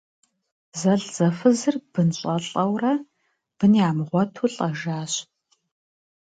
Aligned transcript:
Зэлӏзэфызыр 0.79 1.75
бынщӏэлӏэурэ, 1.91 2.93
бын 3.57 3.73
ямыгъуэту 3.87 4.45
лӏэжащ. 4.53 5.13